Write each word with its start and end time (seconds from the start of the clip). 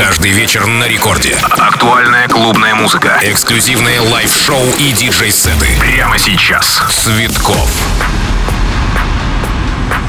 Каждый 0.00 0.30
вечер 0.30 0.66
на 0.66 0.88
рекорде. 0.88 1.36
Актуальная 1.58 2.26
клубная 2.26 2.74
музыка. 2.74 3.18
Эксклюзивные 3.22 4.00
лайв-шоу 4.00 4.64
и 4.78 4.92
диджей-сеты. 4.92 5.78
Прямо 5.78 6.16
сейчас. 6.16 6.80
Цветков. 6.88 7.70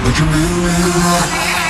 Would 0.05 0.17
you 0.17 1.60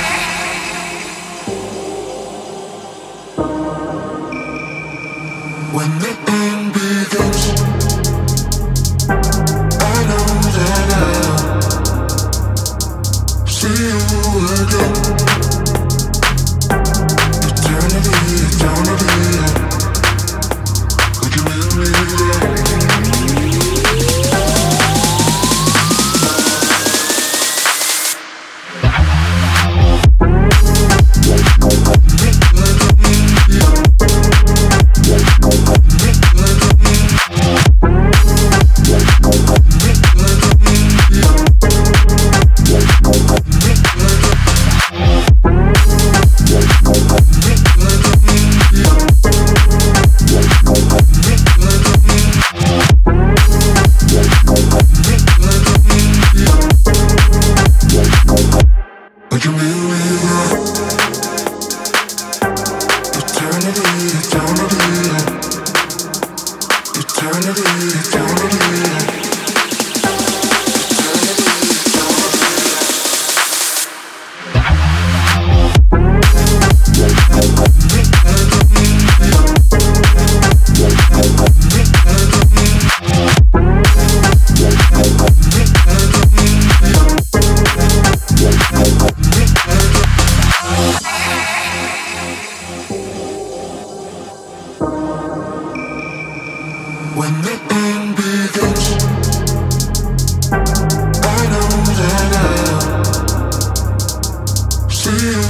See 105.02 105.10
you 105.10 105.42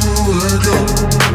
again. 0.57 1.32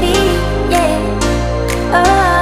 me, 0.00 0.14
yeah. 0.70 1.94
Oh. 1.94 2.33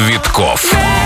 Цветков. 0.00 0.72
Yeah! 0.72 0.99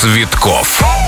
Цветков. 0.00 0.99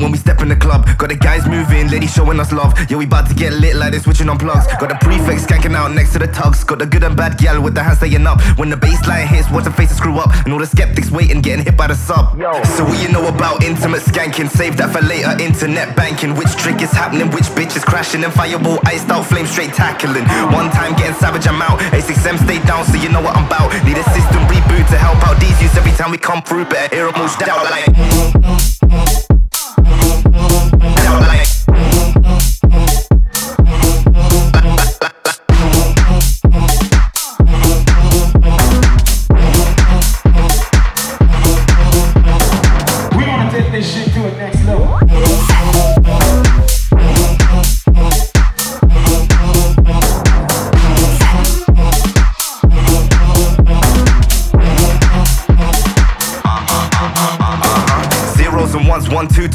when 0.00 0.12
we 0.12 0.18
step 0.18 0.40
in 0.42 0.48
the 0.48 0.56
club. 0.56 0.86
Got 0.98 1.10
the 1.10 1.16
guys 1.16 1.46
moving, 1.46 1.88
ladies 1.88 2.12
showing 2.12 2.40
us 2.40 2.52
love. 2.52 2.74
Yeah, 2.90 2.96
we 2.96 3.06
bout 3.06 3.28
to 3.28 3.34
get 3.34 3.52
lit 3.54 3.76
like 3.76 3.92
they 3.92 3.98
switching 3.98 4.28
on 4.28 4.38
plugs. 4.38 4.66
Got 4.78 4.88
the 4.88 4.98
prefix 5.00 5.44
skanking 5.44 5.74
out 5.74 5.92
next 5.92 6.12
to 6.12 6.18
the 6.18 6.26
tugs. 6.28 6.64
Got 6.64 6.78
the 6.78 6.86
good 6.86 7.02
and 7.02 7.16
bad 7.16 7.38
gal 7.38 7.60
with 7.62 7.74
the 7.74 7.82
hands 7.82 7.98
staying 7.98 8.26
up. 8.26 8.40
When 8.58 8.70
the 8.70 8.76
bassline 8.76 9.26
hits, 9.26 9.50
watch 9.50 9.64
the 9.64 9.72
faces 9.72 9.96
screw 9.96 10.18
up. 10.18 10.34
And 10.44 10.52
all 10.52 10.58
the 10.58 10.66
skeptics 10.66 11.10
waiting, 11.10 11.40
getting 11.40 11.64
hit 11.64 11.76
by 11.76 11.86
the 11.86 11.94
sub. 11.94 12.38
Yo. 12.38 12.52
So 12.76 12.84
what 12.84 13.00
you 13.02 13.12
know 13.12 13.26
about 13.28 13.62
intimate 13.62 14.02
skanking? 14.02 14.50
Save 14.50 14.76
that 14.78 14.92
for 14.92 15.04
later, 15.04 15.36
internet 15.42 15.96
banking. 15.96 16.34
Which 16.34 16.52
trick 16.56 16.82
is 16.82 16.92
happening? 16.92 17.30
Which 17.30 17.48
bitch 17.56 17.76
is 17.76 17.84
crashing? 17.84 18.24
And 18.24 18.32
fireball 18.32 18.80
iced 18.84 19.08
out, 19.10 19.26
flame 19.26 19.46
straight 19.46 19.72
tackling. 19.72 20.24
One 20.52 20.70
time 20.70 20.94
getting 20.96 21.14
savage, 21.14 21.46
I'm 21.46 21.62
out. 21.62 21.80
A6M 21.92 22.38
stay 22.44 22.62
down, 22.64 22.84
so 22.84 22.96
you 22.96 23.08
know 23.08 23.20
what 23.20 23.36
I'm 23.36 23.46
about. 23.46 23.72
Need 23.84 23.96
a 23.96 24.04
system 24.10 24.42
reboot 24.46 24.88
to 24.90 24.98
help 24.98 25.18
out 25.26 25.40
these 25.40 25.60
youths 25.62 25.76
every 25.76 25.92
time 25.92 26.10
we 26.10 26.18
come 26.18 26.42
through. 26.42 26.66
Better 26.66 26.94
hear 26.94 27.06
them 27.06 27.20
all 27.20 27.28
shout 27.28 27.64
like. 27.70 28.75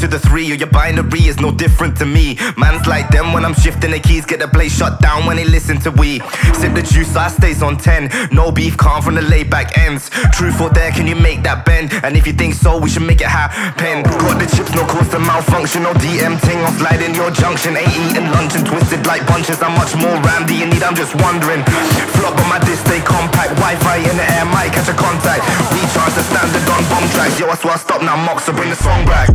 To 0.02 0.08
the 0.08 0.18
three, 0.18 0.50
or 0.50 0.56
your 0.56 0.66
binary 0.66 1.30
is 1.30 1.38
no 1.38 1.52
different 1.52 1.96
to 1.96 2.04
me. 2.04 2.34
Man's 2.58 2.88
like 2.90 3.06
them 3.14 3.32
when 3.32 3.44
I'm 3.44 3.54
shifting 3.54 3.92
the 3.92 4.00
keys, 4.00 4.26
get 4.26 4.40
the 4.40 4.48
place 4.48 4.74
shut 4.74 4.98
down 4.98 5.26
when 5.26 5.36
they 5.36 5.44
listen 5.44 5.78
to 5.86 5.92
we. 5.92 6.18
Sip 6.58 6.74
the 6.74 6.82
juice, 6.82 7.14
I 7.14 7.28
stays 7.28 7.62
on 7.62 7.76
10. 7.76 8.34
No 8.34 8.50
beef, 8.50 8.76
calm 8.76 9.00
from 9.00 9.14
the 9.14 9.22
laid 9.22 9.48
back 9.48 9.78
ends. 9.78 10.10
Truth 10.34 10.60
or 10.60 10.70
dare, 10.70 10.90
can 10.90 11.06
you 11.06 11.14
make 11.14 11.44
that 11.46 11.64
bend? 11.64 11.94
And 12.02 12.16
if 12.16 12.26
you 12.26 12.32
think 12.32 12.54
so, 12.54 12.82
we 12.82 12.90
should 12.90 13.06
make 13.06 13.20
it 13.20 13.30
happen. 13.30 14.02
Got 14.02 14.42
the 14.42 14.50
chips, 14.50 14.74
no 14.74 14.82
cause 14.90 15.06
to 15.14 15.20
malfunction, 15.22 15.86
no 15.86 15.94
DM 16.02 16.34
ting 16.42 16.58
slide 16.82 16.98
in 16.98 17.14
your 17.14 17.30
junction. 17.30 17.78
Ain't 17.78 17.94
eating 17.94 18.26
lunch 18.34 18.58
and 18.58 18.66
twisted 18.66 19.06
like 19.06 19.22
bunches. 19.30 19.62
How 19.62 19.70
much 19.70 19.94
more 19.94 20.18
RAM 20.26 20.50
do 20.50 20.58
you 20.58 20.66
need? 20.66 20.82
I'm 20.82 20.98
just 20.98 21.14
wondering. 21.22 21.62
Flop 22.18 22.34
on 22.42 22.48
my 22.50 22.58
disc, 22.66 22.82
stay 22.90 22.98
compact. 23.06 23.54
Wi-Fi 23.62 24.02
in 24.02 24.16
the 24.18 24.26
air, 24.34 24.50
might 24.50 24.74
catch 24.74 24.90
a 24.90 24.96
contact. 24.98 25.46
Recharge 25.70 26.14
the 26.18 26.26
standard 26.26 26.66
on 26.74 26.82
bomb 26.90 27.06
tracks. 27.14 27.38
Yo, 27.38 27.46
I 27.46 27.54
swear 27.54 27.74
I 27.74 27.78
stop 27.78 28.02
now, 28.02 28.18
Mox, 28.18 28.50
so 28.50 28.52
bring 28.52 28.70
the 28.70 28.80
song 28.82 29.06
back. 29.06 29.30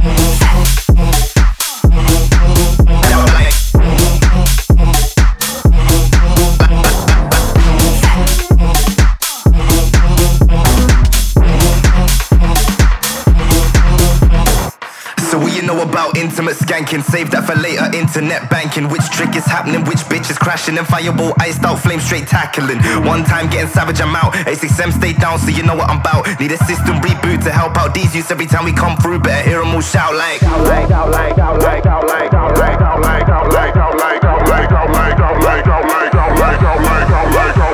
Skanking. 16.57 17.03
Save 17.03 17.31
that 17.31 17.45
for 17.45 17.55
later. 17.55 17.85
Internet 17.93 18.49
banking. 18.49 18.89
Which 18.89 19.05
trick 19.11 19.35
is 19.35 19.45
happening? 19.45 19.85
Which 19.85 20.03
bitch 20.09 20.29
is 20.29 20.37
crashing? 20.37 20.77
And 20.77 20.87
fireball 20.87 21.33
iced 21.39 21.63
out, 21.63 21.79
flame 21.79 21.99
straight 21.99 22.27
tackling. 22.27 22.79
One 23.05 23.23
time 23.23 23.49
getting 23.49 23.69
savage, 23.69 24.01
I'm 24.01 24.15
out. 24.15 24.33
A6M 24.45 24.91
stay 24.93 25.13
down, 25.13 25.39
so 25.39 25.49
you 25.49 25.63
know 25.63 25.75
what 25.75 25.89
I'm 25.89 26.01
about. 26.01 26.27
Need 26.39 26.51
a 26.51 26.61
system 26.65 26.97
reboot 27.05 27.43
to 27.43 27.51
help 27.51 27.77
out 27.77 27.93
these 27.93 28.15
youths 28.15 28.31
every 28.31 28.47
time 28.47 28.65
we 28.65 28.73
come 28.73 28.97
through. 28.97 29.19
Better 29.19 29.47
hear 29.47 29.59
them 29.59 29.73
all 29.73 29.81
shout 29.81 30.15
like. 30.15 30.41
Out 30.43 30.63
like, 30.65 30.91
out 30.91 31.11
like, 31.11 31.37
out 31.37 31.61
like, 31.61 31.85
out 31.85 32.07
like, 32.07 32.33
out 32.33 32.57
like, 32.57 32.81
out 32.81 33.01
like, 33.01 33.27
out 33.27 33.49
like, 33.51 33.75
out 33.75 33.97
like, 33.99 34.23
out 34.23 34.37
like, 34.37 34.67
out 34.67 34.89
like, 34.89 35.17
out 35.17 35.17
like, 35.17 35.17
out 35.17 35.41
like, 35.41 36.15
out 36.15 36.37
like, 36.37 36.63
out 36.63 36.81
like, 36.81 37.09
out 37.11 37.33
like, 37.33 37.57
out 37.57 37.57
like. 37.57 37.66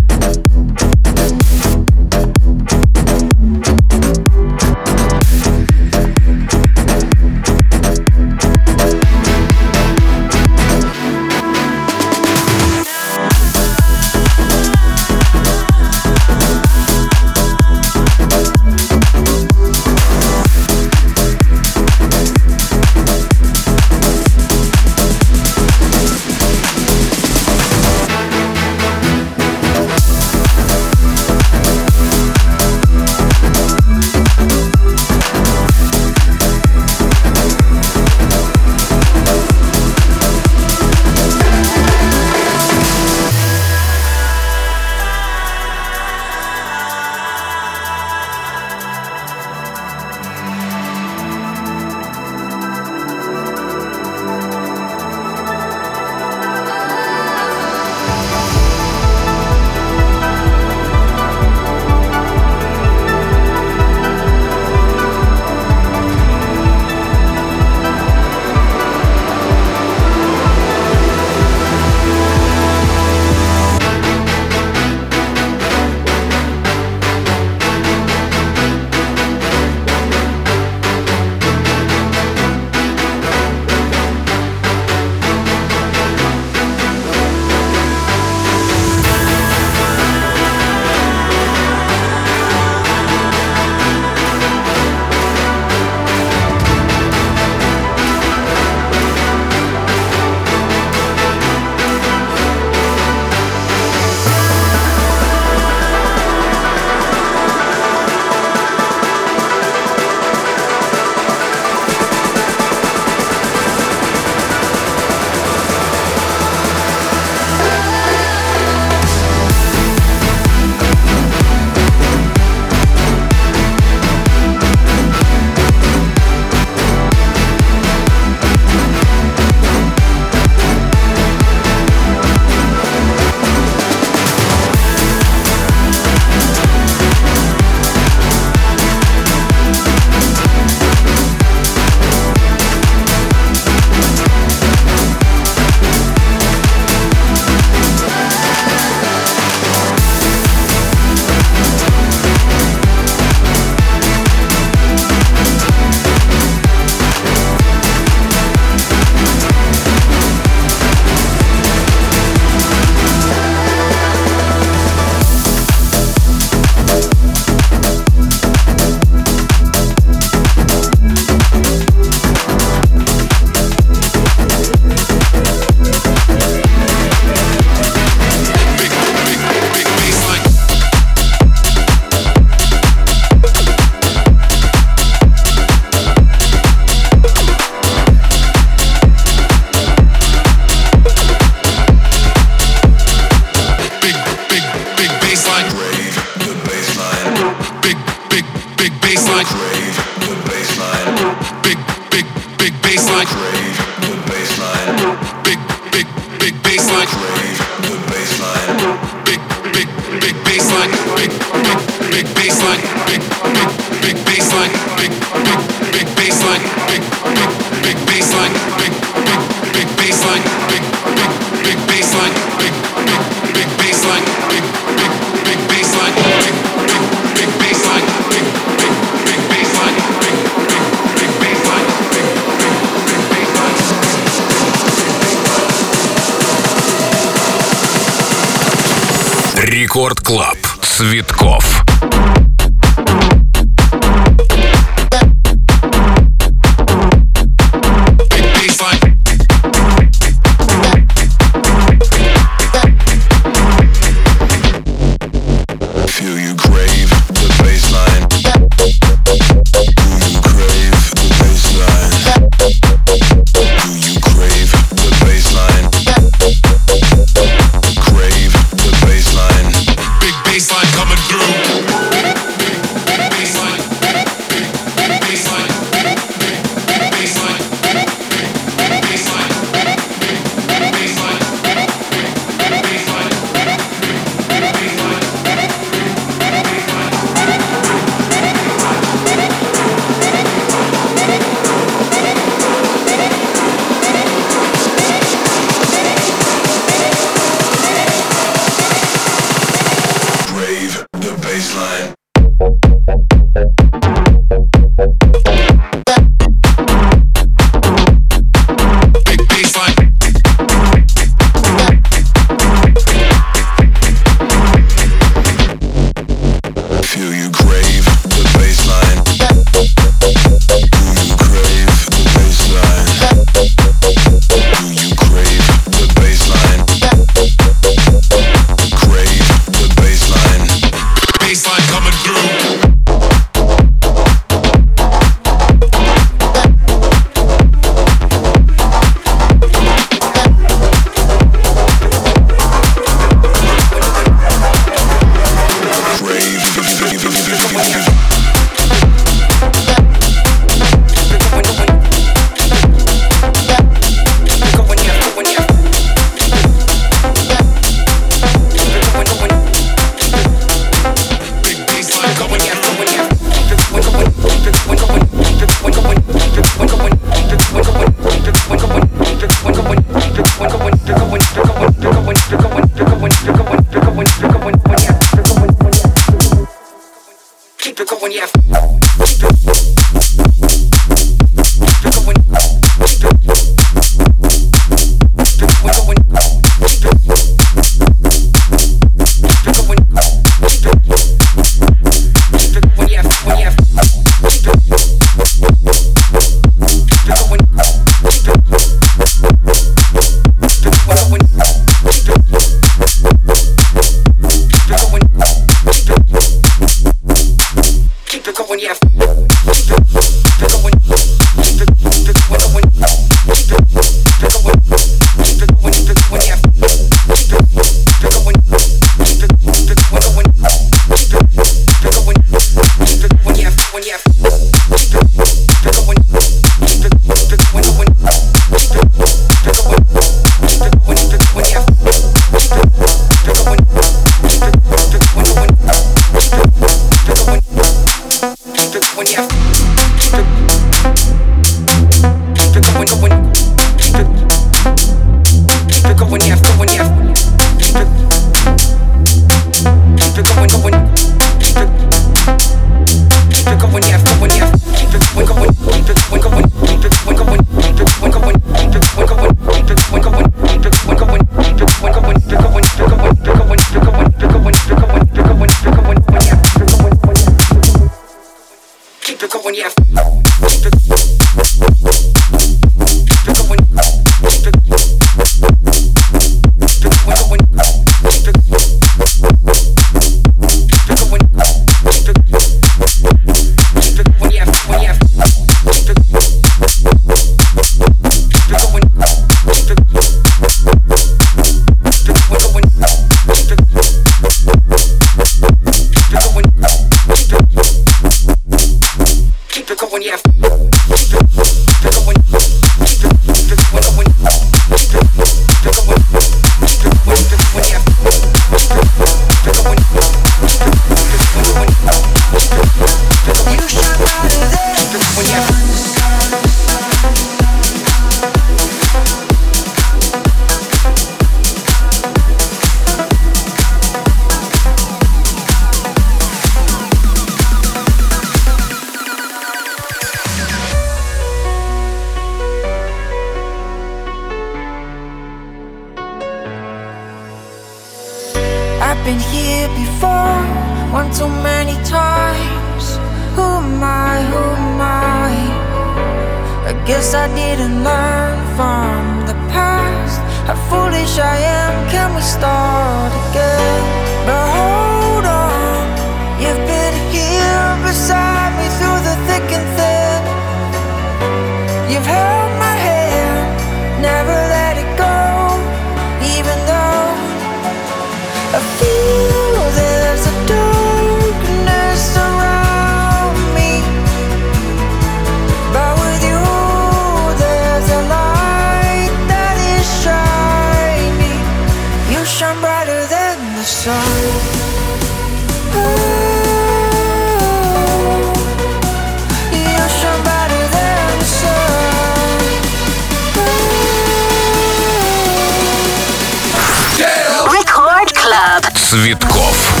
Цветков. 599.11 600.00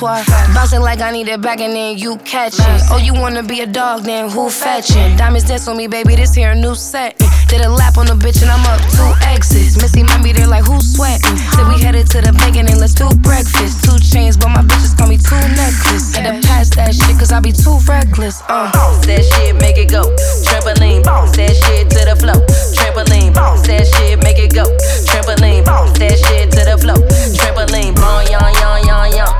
Bouncing 0.00 0.80
like 0.80 1.00
I 1.00 1.10
need 1.10 1.28
it 1.28 1.40
back 1.40 1.60
and 1.60 1.72
then 1.72 1.96
you 1.98 2.16
catch 2.18 2.54
it. 2.58 2.82
Oh, 2.90 2.98
you 2.98 3.14
wanna 3.14 3.42
be 3.42 3.60
a 3.60 3.66
dog, 3.66 4.02
then 4.02 4.30
who 4.30 4.50
fetching? 4.50 5.16
Diamonds 5.16 5.48
dance 5.48 5.68
on 5.68 5.76
me, 5.76 5.86
baby, 5.86 6.16
this 6.16 6.34
here 6.34 6.50
a 6.50 6.54
new 6.54 6.74
set. 6.74 7.16
Did 7.48 7.62
a 7.62 7.68
lap 7.68 7.96
on 7.96 8.06
the 8.06 8.14
bitch 8.14 8.42
and 8.42 8.50
I'm 8.50 8.64
up 8.66 8.80
two 8.92 9.26
exits. 9.26 9.80
Missy 9.80 10.02
might 10.02 10.22
be 10.22 10.32
there 10.32 10.46
like 10.46 10.64
who's 10.64 10.94
sweating. 10.94 11.36
Said 11.54 11.68
we 11.68 11.80
headed 11.80 12.06
to 12.10 12.20
the 12.20 12.32
bacon 12.32 12.66
and 12.66 12.76
then 12.76 12.80
let's 12.80 12.94
do 12.94 13.08
breakfast. 13.22 13.84
Two 13.84 13.98
chains, 13.98 14.36
but 14.36 14.48
my 14.48 14.62
bitches 14.62 14.96
call 14.96 15.08
me 15.08 15.16
two 15.16 15.38
necklace. 15.56 16.14
Had 16.14 16.42
to 16.42 16.46
pass 16.46 16.68
that 16.76 16.94
shit 16.94 17.16
cause 17.18 17.32
I 17.32 17.40
be 17.40 17.52
too 17.52 17.78
reckless. 17.88 18.42
Uh. 18.48 18.70
Bounce 18.72 19.06
that 19.06 19.24
shit, 19.24 19.56
make 19.56 19.78
it 19.78 19.90
go. 19.90 20.04
Trampoline, 20.44 21.04
bounce 21.04 21.36
that 21.36 21.54
shit 21.56 21.88
to 21.90 22.04
the 22.04 22.16
floor. 22.16 22.42
Trampoline, 22.76 23.32
bounce 23.32 23.66
that 23.66 23.86
shit, 23.86 24.22
make 24.22 24.38
it 24.38 24.52
go. 24.52 24.64
Trampoline, 25.08 25.64
bounce 25.64 25.98
that 25.98 26.18
shit 26.18 26.52
to 26.52 26.62
the 26.68 26.76
floor. 26.76 26.98
Trampoline, 27.32 27.94
bon 27.96 28.26
yon 28.28 28.50
yon 28.60 28.78
yon 28.84 29.06
yon, 29.16 29.32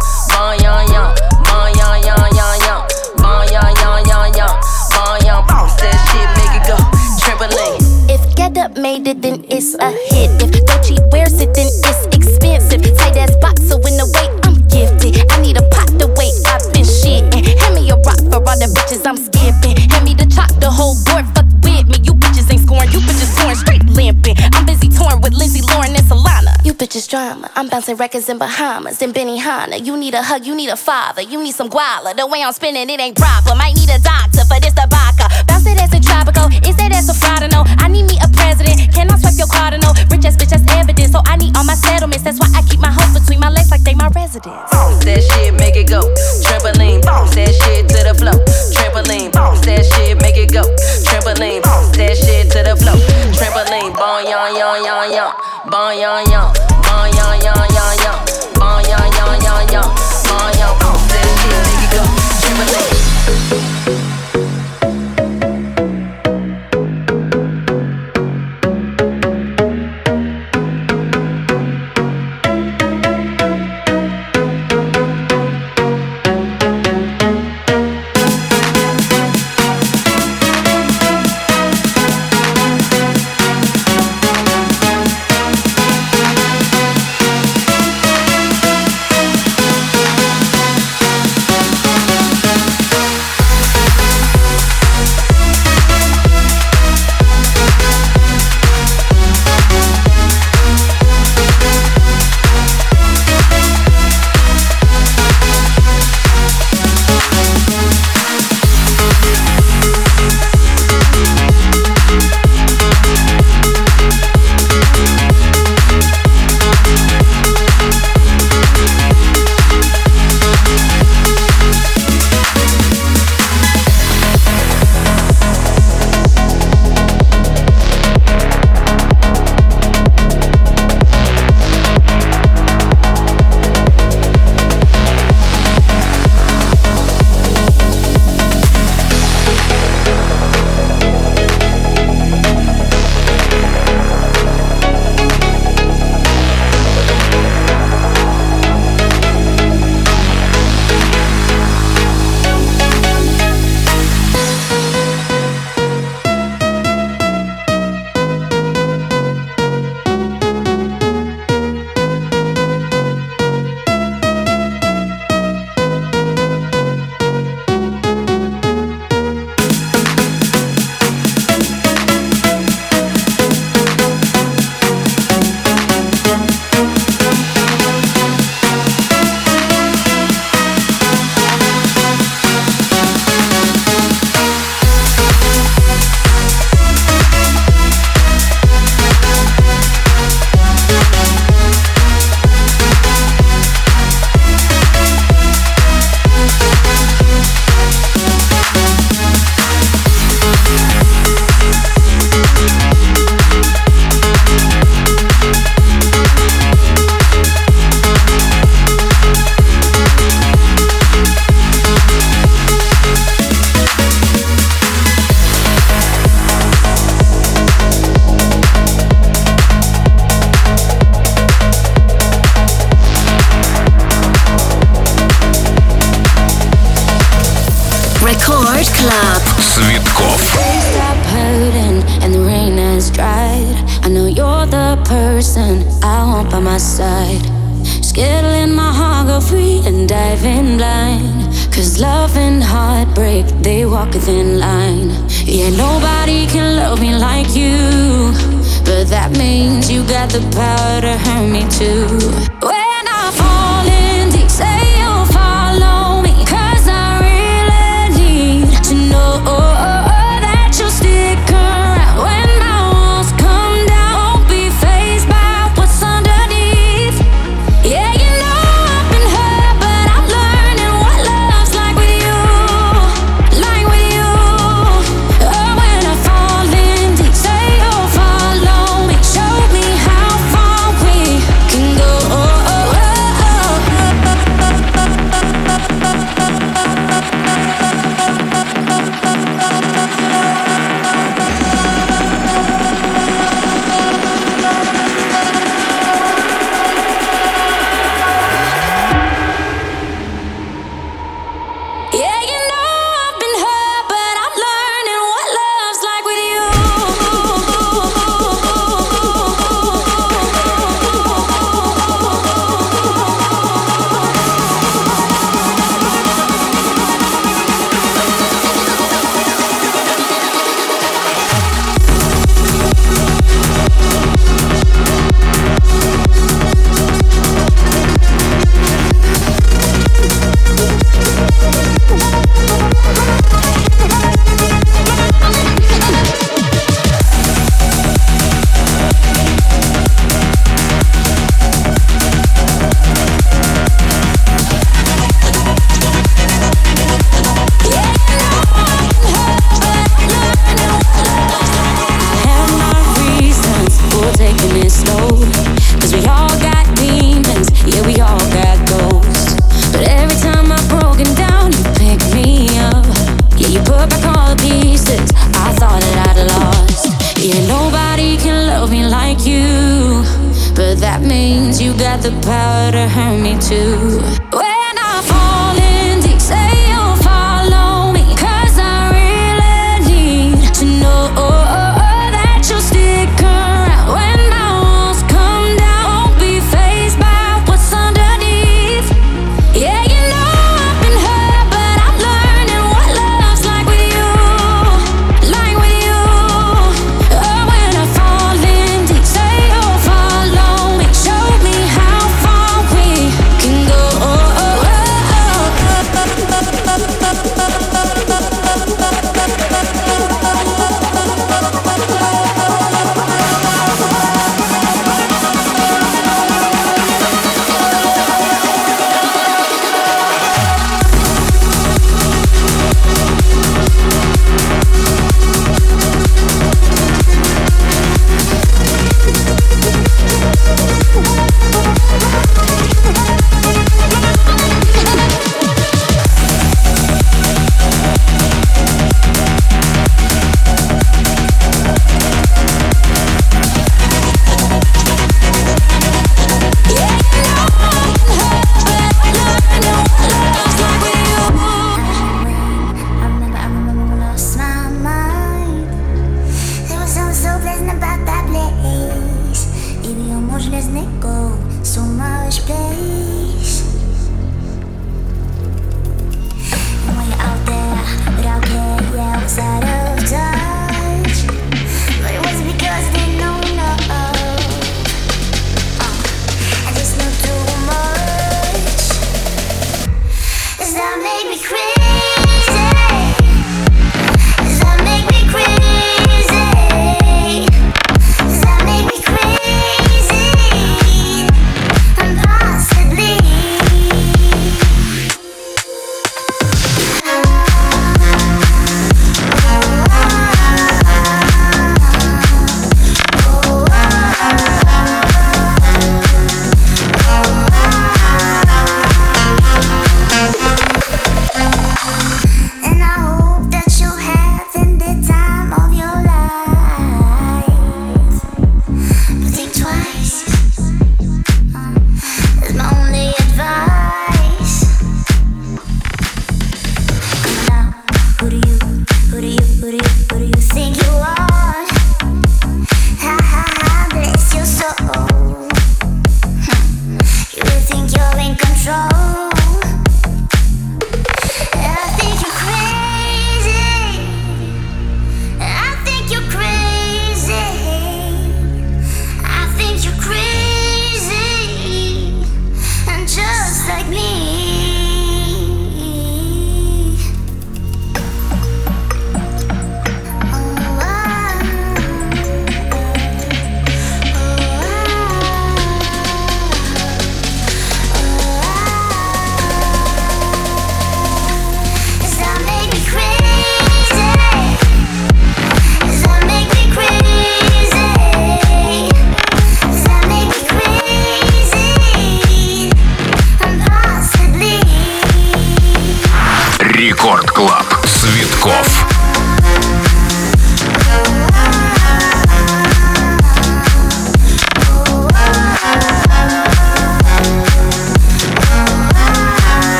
bon 0.46 0.62
yon 0.62 0.86
yon, 0.94 1.10
bon 1.42 1.66
yon 1.74 1.96
yon 2.06 2.22
yon 2.38 2.54
yon, 2.66 2.80
bon 3.18 3.42
yon 3.50 3.70
yon 3.82 3.98
yon 4.06 4.26
yon, 4.38 4.52
bon 4.94 5.26
yon 5.26 5.42
bounce 5.48 5.74
that 5.82 5.96
shit, 6.06 6.28
make 6.38 6.54
it 6.54 6.62
go. 6.70 6.76
Trampoline. 7.18 7.82
If 8.08 8.22
Get 8.36 8.78
made 8.78 9.08
it, 9.08 9.22
then 9.22 9.44
it's 9.50 9.74
a 9.74 9.90
hit. 9.90 10.30
If 10.40 10.50
Gucci 10.66 10.96
wears 11.10 11.40
it, 11.40 11.52
then 11.54 11.66
it's 11.66 12.06
expensive. 12.14 12.80
Tight 12.96 13.16
ass 13.16 13.34
box, 13.40 13.66
so 13.68 13.76
in 13.78 13.98
a 13.98 14.06
way, 14.06 14.28
I'm 14.44 14.62
gifted. 14.68 15.18
I 15.32 15.42
need 15.42 15.56
a 15.56 15.66
pot 15.68 15.88
to 15.98 16.06
wait, 16.14 16.34
I've 16.46 16.62
been 16.72 16.86
shitting. 16.86 17.42
Hand 17.58 17.74
me 17.74 17.90
a 17.90 17.96
rock 17.96 18.20
for 18.30 18.38
all 18.38 18.58
the 18.58 18.70
bitches 18.70 19.04
I'm 19.04 19.16
skipping. 19.16 19.76
Hand 19.90 20.04
me 20.04 20.14
the 20.14 20.26
chalk, 20.26 20.54
the 20.60 20.70
whole 20.70 20.94
board, 21.10 21.26
fuck 21.34 21.46
with 21.66 21.90
me. 21.90 21.98
You 22.06 22.14
bitches 22.14 22.46
ain't 22.52 22.62
scoring, 22.62 22.90
you 22.92 23.00
bitches 23.00 23.34
scoring 23.34 23.56
straight 23.56 23.84
limping. 23.90 24.36
Bitches 26.86 27.10
drama. 27.10 27.50
I'm 27.56 27.66
bouncing 27.66 27.96
records 27.96 28.28
in 28.28 28.38
Bahamas 28.38 29.02
and 29.02 29.12
Benihana. 29.12 29.84
You 29.84 29.96
need 29.96 30.14
a 30.14 30.22
hug, 30.22 30.46
you 30.46 30.54
need 30.54 30.68
a 30.68 30.76
father, 30.76 31.20
you 31.20 31.42
need 31.42 31.50
some 31.50 31.68
guala. 31.68 32.14
The 32.14 32.24
way 32.28 32.44
I'm 32.44 32.52
spinning, 32.52 32.88
it 32.88 33.00
ain't 33.00 33.18
proper. 33.18 33.56
Might 33.56 33.74
need 33.74 33.90
a 33.90 33.98
doctor 33.98 34.46
for 34.46 34.60
this 34.62 34.70
tobacco. 34.70 35.26
Bounce 35.48 35.66
it 35.66 35.82
as 35.82 35.90
a 35.90 35.98
tropical. 35.98 36.46
Is 36.62 36.76
that 36.76 36.94
as 36.94 37.08
a 37.10 37.14
fraud? 37.14 37.50
No, 37.50 37.64
I 37.82 37.88
need 37.88 38.06
me 38.06 38.22
a 38.22 38.28
president. 38.30 38.94
Can 38.94 39.10
I 39.10 39.18
swipe 39.18 39.34
your 39.34 39.50
card? 39.50 39.74
No, 39.82 39.98
rich 40.14 40.22
ass 40.22 40.38
bitch, 40.38 40.54
that's 40.54 40.62
evidence. 40.78 41.10
So 41.10 41.22
I 41.26 41.34
need 41.34 41.56
all 41.56 41.64
my 41.64 41.74
settlements. 41.74 42.22
That's 42.22 42.38
why 42.38 42.54
I 42.54 42.62
keep 42.62 42.78
my 42.78 42.94
hoes 42.94 43.18
between 43.18 43.40
my 43.40 43.50
legs 43.50 43.72
like 43.72 43.82
they 43.82 43.98
my 43.98 44.06
residence. 44.14 44.70
Bounce 44.70 45.02
that 45.02 45.26
shit, 45.26 45.58
make 45.58 45.74
it 45.74 45.90
go. 45.90 46.06
Trampoline, 46.46 47.02
bounce 47.02 47.34
that 47.34 47.50
shit 47.66 47.90
to 47.90 47.98
the 48.06 48.14
floor. 48.14 48.38
Bon 54.76 54.84
yon 54.84 55.10
yon 55.16 55.32
bon 55.70 55.90
yon 55.90 56.30
yon, 56.30 56.52
bon 56.84 57.06
yon 57.16 57.40
yon 57.44 57.62
yon 57.76 57.92
yon, 58.04 58.18
bon 58.58 58.80
yon 58.90 59.06
yon 59.16 59.40
yon 59.44 59.72
yon, 59.72 59.88
bon 60.28 60.60
yon 60.60 60.95